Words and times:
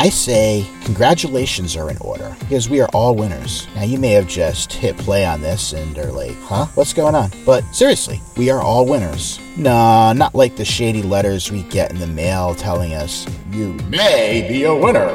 I 0.00 0.08
say 0.08 0.66
congratulations 0.86 1.76
are 1.76 1.90
in 1.90 1.98
order 1.98 2.34
because 2.38 2.70
we 2.70 2.80
are 2.80 2.88
all 2.94 3.14
winners. 3.14 3.68
Now, 3.74 3.82
you 3.82 3.98
may 3.98 4.12
have 4.12 4.26
just 4.26 4.72
hit 4.72 4.96
play 4.96 5.26
on 5.26 5.42
this 5.42 5.74
and 5.74 5.98
are 5.98 6.10
like, 6.10 6.40
huh, 6.40 6.68
what's 6.74 6.94
going 6.94 7.14
on? 7.14 7.30
But 7.44 7.64
seriously, 7.74 8.22
we 8.34 8.48
are 8.48 8.62
all 8.62 8.86
winners. 8.86 9.38
Nah, 9.58 10.14
not 10.14 10.34
like 10.34 10.56
the 10.56 10.64
shady 10.64 11.02
letters 11.02 11.52
we 11.52 11.64
get 11.64 11.90
in 11.90 11.98
the 11.98 12.06
mail 12.06 12.54
telling 12.54 12.94
us, 12.94 13.26
you 13.50 13.74
may 13.90 14.46
be 14.48 14.64
a 14.64 14.74
winner. 14.74 15.14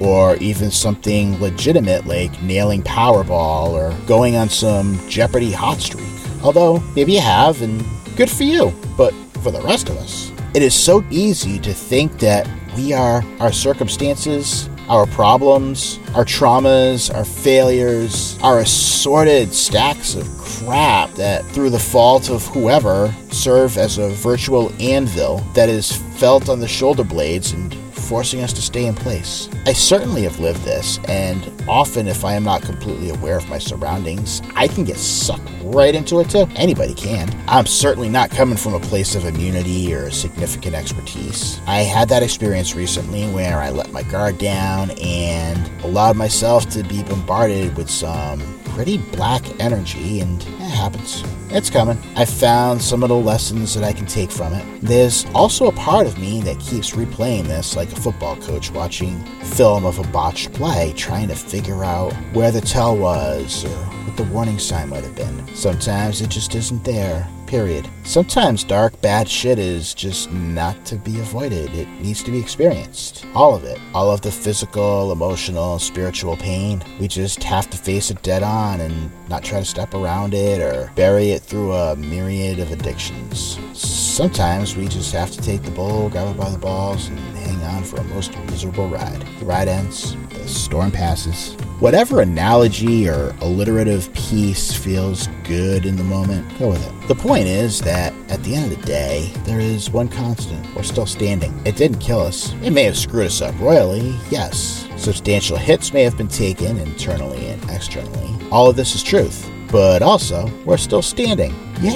Or 0.00 0.34
even 0.38 0.72
something 0.72 1.40
legitimate 1.40 2.06
like 2.06 2.42
nailing 2.42 2.82
Powerball 2.82 3.68
or 3.68 3.96
going 4.08 4.34
on 4.34 4.48
some 4.48 4.98
Jeopardy 5.08 5.52
hot 5.52 5.78
streak. 5.78 6.04
Although, 6.42 6.80
maybe 6.96 7.12
you 7.12 7.20
have, 7.20 7.62
and 7.62 7.84
good 8.16 8.28
for 8.28 8.42
you. 8.42 8.74
But 8.96 9.14
for 9.44 9.52
the 9.52 9.62
rest 9.62 9.88
of 9.88 9.96
us, 9.98 10.32
it 10.54 10.62
is 10.62 10.74
so 10.74 11.04
easy 11.10 11.58
to 11.60 11.72
think 11.72 12.18
that 12.18 12.48
we 12.76 12.92
are 12.92 13.22
our 13.40 13.52
circumstances, 13.52 14.68
our 14.88 15.06
problems, 15.06 15.98
our 16.14 16.24
traumas, 16.24 17.14
our 17.14 17.24
failures, 17.24 18.38
our 18.42 18.60
assorted 18.60 19.52
stacks 19.52 20.14
of 20.14 20.26
crap 20.38 21.10
that, 21.12 21.44
through 21.46 21.70
the 21.70 21.78
fault 21.78 22.30
of 22.30 22.46
whoever, 22.46 23.14
serve 23.30 23.76
as 23.76 23.98
a 23.98 24.08
virtual 24.10 24.72
anvil 24.80 25.38
that 25.54 25.68
is 25.68 25.92
felt 26.16 26.48
on 26.48 26.60
the 26.60 26.68
shoulder 26.68 27.04
blades 27.04 27.52
and 27.52 27.76
forcing 28.08 28.40
us 28.40 28.52
to 28.54 28.62
stay 28.62 28.86
in 28.86 28.94
place. 28.94 29.48
I 29.66 29.74
certainly 29.74 30.22
have 30.22 30.40
lived 30.40 30.64
this, 30.64 30.98
and 31.08 31.52
often, 31.68 32.08
if 32.08 32.24
I 32.24 32.32
am 32.32 32.44
not 32.44 32.62
completely 32.62 33.10
aware 33.10 33.36
of 33.36 33.48
my 33.48 33.58
surroundings, 33.58 34.40
I 34.56 34.66
can 34.66 34.84
get 34.84 34.96
sucked 34.96 35.48
right 35.62 35.94
into 35.94 36.20
it 36.20 36.30
too. 36.30 36.48
Anybody 36.56 36.94
can. 36.94 37.28
I'm 37.46 37.66
certainly 37.66 38.08
not 38.08 38.30
coming 38.30 38.56
from 38.56 38.74
a 38.74 38.80
place 38.80 39.14
of 39.14 39.26
immunity 39.26 39.94
or 39.94 40.10
significant 40.10 40.74
expertise. 40.74 41.60
I 41.66 41.80
had 41.80 42.08
that 42.08 42.22
experience 42.22 42.74
recently 42.74 43.28
where 43.28 43.58
I 43.58 43.70
let 43.70 43.92
my 43.92 44.02
guard 44.04 44.38
down 44.38 44.90
and 44.92 45.70
allowed 45.82 46.16
myself 46.16 46.68
to 46.70 46.82
be 46.82 47.02
bombarded 47.02 47.76
with 47.76 47.90
some 47.90 48.57
pretty 48.78 48.98
black 49.16 49.42
energy, 49.60 50.20
and 50.20 50.40
it 50.40 50.70
happens. 50.70 51.24
It's 51.50 51.68
coming. 51.68 51.98
I 52.14 52.24
found 52.24 52.80
some 52.80 53.02
of 53.02 53.08
the 53.08 53.16
lessons 53.16 53.74
that 53.74 53.82
I 53.82 53.92
can 53.92 54.06
take 54.06 54.30
from 54.30 54.54
it. 54.54 54.64
There's 54.80 55.26
also 55.34 55.66
a 55.66 55.72
part 55.72 56.06
of 56.06 56.16
me 56.16 56.40
that 56.42 56.60
keeps 56.60 56.92
replaying 56.92 57.48
this 57.48 57.74
like 57.74 57.90
a 57.90 57.96
football 57.96 58.36
coach 58.36 58.70
watching 58.70 59.18
film 59.42 59.84
of 59.84 59.98
a 59.98 60.06
botched 60.12 60.52
play, 60.52 60.92
trying 60.96 61.26
to 61.26 61.34
figure 61.34 61.82
out 61.82 62.12
where 62.32 62.52
the 62.52 62.60
tell 62.60 62.96
was 62.96 63.64
or 63.64 63.76
what 64.06 64.16
the 64.16 64.22
warning 64.32 64.60
sign 64.60 64.90
might 64.90 65.02
have 65.02 65.16
been. 65.16 65.56
Sometimes 65.56 66.20
it 66.20 66.30
just 66.30 66.54
isn't 66.54 66.84
there 66.84 67.28
period. 67.48 67.88
Sometimes 68.04 68.62
dark, 68.62 69.00
bad 69.00 69.28
shit 69.28 69.58
is 69.58 69.94
just 69.94 70.30
not 70.30 70.84
to 70.84 70.96
be 70.96 71.18
avoided. 71.18 71.74
It 71.74 71.88
needs 72.00 72.22
to 72.24 72.30
be 72.30 72.38
experienced. 72.38 73.24
All 73.34 73.54
of 73.54 73.64
it. 73.64 73.80
All 73.94 74.10
of 74.12 74.20
the 74.20 74.30
physical, 74.30 75.10
emotional, 75.10 75.78
spiritual 75.78 76.36
pain. 76.36 76.82
We 77.00 77.08
just 77.08 77.42
have 77.42 77.68
to 77.70 77.78
face 77.78 78.10
it 78.10 78.22
dead 78.22 78.42
on 78.42 78.80
and 78.80 79.10
not 79.28 79.42
try 79.42 79.60
to 79.60 79.64
step 79.64 79.94
around 79.94 80.34
it 80.34 80.60
or 80.60 80.92
bury 80.94 81.30
it 81.30 81.42
through 81.42 81.72
a 81.72 81.96
myriad 81.96 82.58
of 82.58 82.70
addictions. 82.70 83.58
Sometimes 83.72 84.76
we 84.76 84.88
just 84.88 85.12
have 85.12 85.30
to 85.30 85.40
take 85.40 85.62
the 85.62 85.70
bull, 85.70 86.10
grab 86.10 86.34
it 86.34 86.38
by 86.38 86.50
the 86.50 86.58
balls, 86.58 87.08
and 87.08 87.18
hang 87.36 87.62
on 87.62 87.82
for 87.82 87.96
a 87.96 88.04
most 88.04 88.36
miserable 88.46 88.88
ride. 88.88 89.24
The 89.38 89.46
ride 89.46 89.68
ends, 89.68 90.16
the 90.30 90.46
storm 90.48 90.90
passes. 90.90 91.54
Whatever 91.78 92.20
analogy 92.20 93.08
or 93.08 93.36
alliterative 93.40 94.12
piece 94.12 94.74
feels 94.74 95.28
good 95.44 95.86
in 95.86 95.94
the 95.94 96.02
moment, 96.02 96.58
go 96.58 96.70
with 96.70 96.84
it. 96.84 97.08
The 97.08 97.14
point 97.14 97.37
is 97.46 97.80
that 97.82 98.12
at 98.28 98.42
the 98.42 98.54
end 98.54 98.72
of 98.72 98.78
the 98.78 98.86
day, 98.86 99.32
there 99.44 99.60
is 99.60 99.90
one 99.90 100.08
constant. 100.08 100.74
We're 100.74 100.82
still 100.82 101.06
standing. 101.06 101.54
It 101.64 101.76
didn't 101.76 101.98
kill 101.98 102.20
us. 102.20 102.52
It 102.62 102.70
may 102.70 102.84
have 102.84 102.96
screwed 102.96 103.26
us 103.26 103.40
up 103.40 103.58
royally, 103.60 104.16
yes. 104.30 104.88
Substantial 104.96 105.56
hits 105.56 105.92
may 105.92 106.02
have 106.02 106.16
been 106.16 106.28
taken 106.28 106.78
internally 106.78 107.46
and 107.48 107.62
externally. 107.70 108.34
All 108.50 108.68
of 108.68 108.76
this 108.76 108.94
is 108.94 109.02
truth. 109.02 109.48
But 109.70 110.02
also, 110.02 110.50
we're 110.64 110.78
still 110.78 111.02
standing. 111.02 111.54
Yeah, 111.80 111.92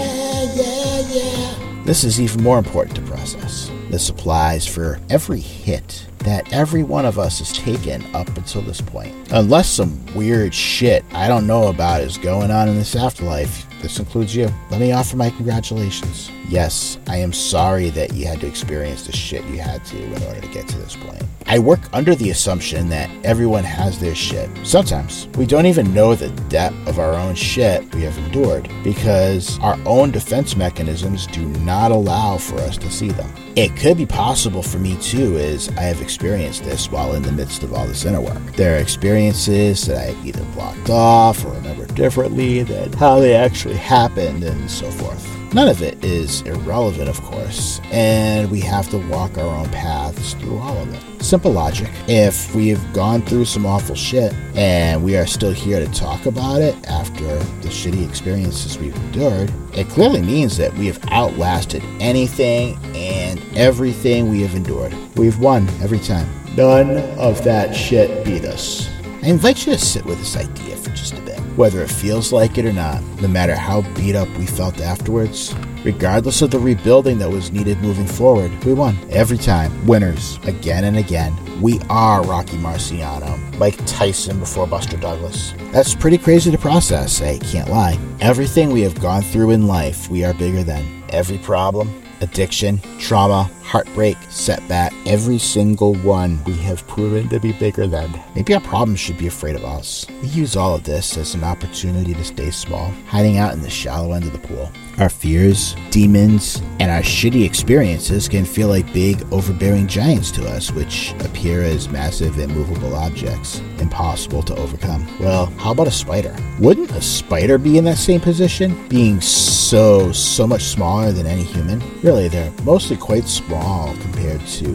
yeah, 0.54 1.00
yeah. 1.08 1.82
This 1.84 2.04
is 2.04 2.20
even 2.20 2.42
more 2.42 2.58
important 2.58 2.96
to 2.96 3.02
process. 3.02 3.70
This 3.90 4.08
applies 4.08 4.66
for 4.66 5.00
every 5.10 5.40
hit 5.40 6.06
that 6.24 6.52
every 6.52 6.82
one 6.82 7.06
of 7.06 7.18
us 7.18 7.38
has 7.38 7.52
taken 7.52 8.02
up 8.14 8.28
until 8.36 8.62
this 8.62 8.80
point. 8.80 9.14
Unless 9.32 9.68
some 9.70 10.04
weird 10.14 10.54
shit 10.54 11.04
I 11.12 11.28
don't 11.28 11.46
know 11.46 11.68
about 11.68 12.00
is 12.00 12.18
going 12.18 12.50
on 12.50 12.68
in 12.68 12.76
this 12.76 12.96
afterlife, 12.96 13.66
this 13.82 13.98
includes 13.98 14.34
you. 14.34 14.48
Let 14.70 14.80
me 14.80 14.92
offer 14.92 15.16
my 15.16 15.30
congratulations. 15.30 16.30
Yes, 16.48 16.98
I 17.08 17.16
am 17.16 17.32
sorry 17.32 17.90
that 17.90 18.12
you 18.12 18.26
had 18.26 18.40
to 18.40 18.46
experience 18.46 19.06
the 19.06 19.12
shit 19.12 19.44
you 19.46 19.58
had 19.58 19.84
to 19.86 20.00
in 20.00 20.22
order 20.22 20.40
to 20.40 20.48
get 20.48 20.68
to 20.68 20.78
this 20.78 20.94
point. 20.94 21.22
I 21.46 21.58
work 21.58 21.80
under 21.92 22.14
the 22.14 22.30
assumption 22.30 22.88
that 22.90 23.10
everyone 23.24 23.64
has 23.64 23.98
their 23.98 24.14
shit. 24.14 24.48
Sometimes 24.64 25.26
we 25.36 25.46
don't 25.46 25.66
even 25.66 25.92
know 25.92 26.14
the 26.14 26.30
depth 26.48 26.76
of 26.86 26.98
our 26.98 27.14
own 27.14 27.34
shit 27.34 27.92
we 27.94 28.02
have 28.02 28.16
endured 28.18 28.70
because 28.84 29.58
our 29.58 29.78
own 29.84 30.12
defense 30.12 30.56
mechanisms 30.56 31.26
do 31.26 31.44
not 31.44 31.90
allow 31.90 32.38
for 32.38 32.56
us 32.58 32.78
to 32.78 32.90
see 32.90 33.08
them. 33.08 33.30
It 33.56 33.76
could 33.76 33.96
be 33.96 34.06
possible 34.06 34.62
for 34.62 34.78
me 34.78 34.96
too, 34.98 35.36
as 35.38 35.68
I 35.70 35.82
have 35.82 36.00
experienced 36.12 36.62
this 36.64 36.90
while 36.90 37.14
in 37.14 37.22
the 37.22 37.32
midst 37.32 37.62
of 37.62 37.72
all 37.72 37.86
this 37.86 38.04
inner 38.04 38.20
work. 38.20 38.52
There 38.54 38.76
are 38.76 38.80
experiences 38.80 39.86
that 39.86 40.10
I 40.10 40.22
either 40.22 40.44
blocked 40.52 40.90
off 40.90 41.42
or 41.42 41.52
remember 41.52 41.86
differently 41.86 42.62
than 42.62 42.92
how 42.92 43.18
they 43.18 43.34
actually 43.34 43.76
happened 43.76 44.44
and 44.44 44.70
so 44.70 44.90
forth. 44.90 45.26
None 45.54 45.68
of 45.68 45.82
it 45.82 46.02
is 46.02 46.40
irrelevant, 46.42 47.08
of 47.10 47.22
course, 47.22 47.80
and 47.90 48.50
we 48.50 48.60
have 48.60 48.88
to 48.90 48.98
walk 49.08 49.36
our 49.36 49.54
own 49.54 49.68
paths 49.68 50.32
through 50.34 50.58
all 50.58 50.78
of 50.78 50.94
it. 50.94 51.22
Simple 51.22 51.52
logic. 51.52 51.90
If 52.08 52.54
we've 52.54 52.92
gone 52.92 53.22
through 53.22 53.44
some 53.44 53.66
awful 53.66 53.94
shit 53.94 54.32
and 54.54 55.04
we 55.04 55.16
are 55.16 55.26
still 55.26 55.52
here 55.52 55.78
to 55.78 55.92
talk 55.92 56.24
about 56.26 56.62
it 56.62 56.74
after 56.88 57.22
the 57.62 57.68
shitty 57.68 58.06
experiences 58.08 58.78
we've 58.78 58.96
endured, 58.96 59.52
it 59.74 59.88
clearly 59.88 60.22
means 60.22 60.56
that 60.56 60.72
we 60.74 60.86
have 60.86 60.98
outlasted 61.08 61.82
anything 62.00 62.78
and 62.94 63.11
everything 63.56 64.30
we 64.30 64.42
have 64.42 64.54
endured. 64.54 64.94
We've 65.16 65.38
won 65.38 65.68
every 65.80 65.98
time. 65.98 66.28
None 66.56 66.98
of 67.18 67.42
that 67.44 67.74
shit 67.74 68.24
beat 68.24 68.44
us. 68.44 68.88
I 69.22 69.28
invite 69.28 69.66
you 69.66 69.72
to 69.72 69.78
sit 69.78 70.04
with 70.04 70.18
this 70.18 70.36
idea 70.36 70.76
for 70.76 70.90
just 70.90 71.14
a 71.14 71.20
bit, 71.20 71.38
whether 71.56 71.80
it 71.80 71.90
feels 71.90 72.32
like 72.32 72.58
it 72.58 72.64
or 72.66 72.72
not, 72.72 73.02
no 73.20 73.28
matter 73.28 73.54
how 73.54 73.82
beat 73.94 74.16
up 74.16 74.28
we 74.36 74.46
felt 74.46 74.80
afterwards. 74.80 75.54
Regardless 75.84 76.42
of 76.42 76.50
the 76.50 76.58
rebuilding 76.58 77.18
that 77.18 77.30
was 77.30 77.52
needed 77.52 77.78
moving 77.78 78.06
forward, 78.06 78.52
we 78.64 78.72
won 78.72 78.96
every 79.10 79.38
time. 79.38 79.86
Winners, 79.86 80.38
again 80.44 80.84
and 80.84 80.96
again. 80.96 81.36
We 81.60 81.80
are 81.88 82.22
Rocky 82.24 82.56
Marciano, 82.56 83.38
Mike 83.58 83.78
Tyson 83.86 84.40
before 84.40 84.66
Buster 84.66 84.96
Douglas. 84.96 85.54
That's 85.72 85.94
pretty 85.94 86.18
crazy 86.18 86.50
to 86.50 86.58
process, 86.58 87.22
I 87.22 87.38
can't 87.38 87.70
lie. 87.70 87.98
Everything 88.20 88.70
we 88.70 88.82
have 88.82 89.00
gone 89.00 89.22
through 89.22 89.50
in 89.50 89.66
life, 89.66 90.08
we 90.08 90.24
are 90.24 90.34
bigger 90.34 90.64
than. 90.64 91.02
Every 91.10 91.38
problem, 91.38 92.02
addiction, 92.22 92.80
trauma, 92.98 93.50
heartbreak, 93.62 94.16
setback, 94.28 94.92
every 95.06 95.38
single 95.38 95.94
one 95.96 96.42
we 96.44 96.54
have 96.54 96.86
proven 96.86 97.28
to 97.28 97.40
be 97.40 97.52
bigger 97.52 97.86
than. 97.86 98.18
Maybe 98.34 98.54
our 98.54 98.60
problems 98.60 99.00
should 99.00 99.18
be 99.18 99.26
afraid 99.26 99.56
of 99.56 99.64
us. 99.64 100.06
We 100.22 100.28
use 100.28 100.56
all 100.56 100.74
of 100.74 100.84
this 100.84 101.16
as 101.16 101.34
an 101.34 101.44
opportunity 101.44 102.14
to 102.14 102.24
stay 102.24 102.50
small, 102.50 102.90
hiding 103.06 103.38
out 103.38 103.54
in 103.54 103.62
the 103.62 103.70
shallow 103.70 104.12
end 104.12 104.24
of 104.24 104.32
the 104.32 104.38
pool. 104.38 104.70
Our 104.98 105.08
fears, 105.08 105.74
demons, 105.90 106.62
and 106.80 106.90
our 106.90 107.00
shitty 107.00 107.44
experiences 107.44 108.28
can 108.28 108.44
feel 108.44 108.68
like 108.68 108.92
big, 108.92 109.22
overbearing 109.32 109.86
giants 109.86 110.30
to 110.32 110.46
us, 110.46 110.70
which 110.70 111.14
appear 111.20 111.62
as 111.62 111.88
massive, 111.88 112.38
immovable 112.38 112.94
objects, 112.94 113.60
impossible 113.78 114.42
to 114.44 114.56
overcome. 114.56 115.06
Well, 115.18 115.46
how 115.56 115.72
about 115.72 115.88
a 115.88 115.92
spider? 115.92 116.36
Wouldn't 116.58 116.90
a 116.92 117.02
spider 117.02 117.58
be 117.58 117.78
in 117.78 117.84
that 117.84 117.98
same 117.98 118.20
position, 118.20 118.88
being 118.88 119.20
so, 119.20 119.51
so 119.72 120.12
so 120.12 120.46
much 120.46 120.64
smaller 120.64 121.12
than 121.12 121.26
any 121.26 121.44
human? 121.44 121.80
Really, 122.02 122.28
they're 122.28 122.52
mostly 122.62 122.94
quite 122.94 123.24
small 123.24 123.96
compared 124.02 124.46
to 124.46 124.66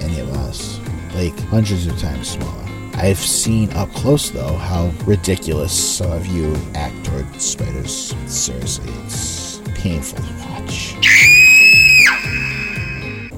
any 0.00 0.20
of 0.20 0.28
us, 0.28 0.78
like 1.16 1.36
hundreds 1.48 1.88
of 1.88 1.98
times 1.98 2.28
smaller. 2.28 2.64
I've 2.94 3.18
seen 3.18 3.68
up 3.72 3.90
close, 3.94 4.30
though, 4.30 4.54
how 4.54 4.92
ridiculous 5.06 5.72
some 5.72 6.12
of 6.12 6.24
you 6.28 6.54
act 6.76 7.06
toward 7.06 7.42
spiders. 7.42 8.14
Seriously, 8.26 8.92
it's 9.06 9.60
painful 9.74 10.20
to 10.20 10.32
watch. 10.48 10.94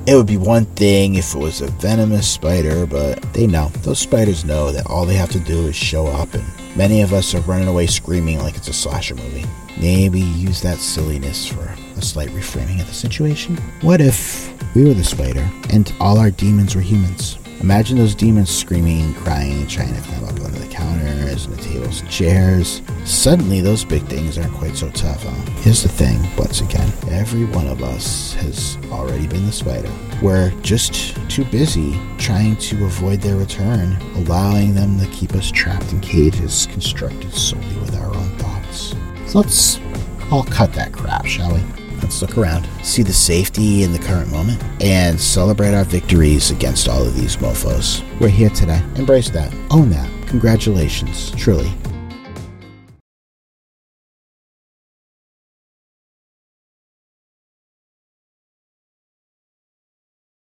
It 0.06 0.14
would 0.14 0.26
be 0.26 0.36
one 0.36 0.66
thing 0.66 1.14
if 1.14 1.34
it 1.34 1.38
was 1.38 1.62
a 1.62 1.68
venomous 1.68 2.28
spider, 2.28 2.84
but 2.84 3.22
they 3.32 3.46
know. 3.46 3.68
Those 3.84 4.00
spiders 4.00 4.44
know 4.44 4.70
that 4.70 4.86
all 4.86 5.06
they 5.06 5.14
have 5.14 5.30
to 5.30 5.40
do 5.40 5.68
is 5.68 5.74
show 5.74 6.08
up, 6.08 6.34
and 6.34 6.44
many 6.80 7.02
of 7.02 7.12
us 7.12 7.34
are 7.34 7.42
running 7.42 7.68
away 7.68 7.86
screaming 7.86 8.38
like 8.38 8.56
it's 8.56 8.68
a 8.68 8.72
slasher 8.72 9.14
movie. 9.14 9.44
Maybe 9.78 10.18
use 10.18 10.62
that 10.62 10.78
silliness 10.78 11.46
for 11.46 11.76
a 11.98 12.00
slight 12.00 12.30
reframing 12.30 12.80
of 12.80 12.86
the 12.86 12.94
situation. 12.94 13.58
What 13.82 14.00
if 14.00 14.50
we 14.74 14.84
were 14.84 14.94
the 14.94 15.04
spider 15.04 15.46
and 15.68 15.92
all 16.00 16.16
our 16.16 16.30
demons 16.30 16.74
were 16.74 16.80
humans? 16.80 17.36
Imagine 17.60 17.98
those 17.98 18.14
demons 18.14 18.48
screaming, 18.48 19.02
and 19.02 19.16
crying, 19.16 19.66
trying 19.66 19.94
to 19.94 20.00
climb 20.00 20.24
up 20.24 20.40
under 20.40 20.58
the 20.58 20.66
counters 20.66 21.44
and 21.44 21.54
the 21.54 21.62
tables 21.62 22.00
and 22.00 22.10
chairs. 22.10 22.80
Suddenly, 23.04 23.60
those 23.60 23.84
big 23.84 24.02
things 24.06 24.38
aren't 24.38 24.54
quite 24.54 24.76
so 24.76 24.88
tough, 24.90 25.22
huh? 25.22 25.50
Here's 25.60 25.82
the 25.82 25.90
thing, 25.90 26.18
once 26.36 26.62
again, 26.62 26.90
every 27.10 27.44
one 27.44 27.66
of 27.66 27.82
us 27.82 28.32
has 28.34 28.78
already 28.90 29.26
been 29.26 29.44
the 29.44 29.52
spider. 29.52 29.92
We're 30.22 30.50
just 30.62 31.14
too 31.28 31.44
busy 31.44 32.00
trying 32.16 32.56
to 32.56 32.86
avoid 32.86 33.20
their 33.20 33.36
return, 33.36 33.96
allowing 34.14 34.74
them 34.74 34.98
to 34.98 35.06
keep 35.08 35.34
us 35.34 35.50
trapped 35.50 35.92
in 35.92 36.00
cages 36.00 36.66
constructed 36.66 37.32
solely 37.34 37.76
with 37.76 37.94
our 37.94 38.06
own 38.06 38.38
thoughts. 38.38 38.94
So 39.26 39.40
let's 39.40 39.78
all 40.30 40.44
cut 40.44 40.72
that 40.72 40.92
crap, 40.92 41.26
shall 41.26 41.52
we? 41.52 41.60
Let's 42.10 42.22
look 42.22 42.38
around, 42.38 42.68
see 42.82 43.04
the 43.04 43.12
safety 43.12 43.84
in 43.84 43.92
the 43.92 43.98
current 44.00 44.32
moment, 44.32 44.60
and 44.82 45.18
celebrate 45.18 45.74
our 45.74 45.84
victories 45.84 46.50
against 46.50 46.88
all 46.88 47.06
of 47.06 47.14
these 47.14 47.36
mofos. 47.36 48.02
We're 48.18 48.30
here 48.30 48.50
today. 48.50 48.82
Embrace 48.96 49.30
that. 49.30 49.54
Own 49.70 49.90
that. 49.90 50.10
Congratulations. 50.26 51.30
Truly. 51.36 51.72